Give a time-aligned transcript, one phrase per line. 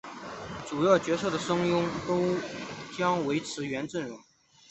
[0.65, 2.35] 主要角色的声优都
[2.97, 4.19] 将维持原阵容。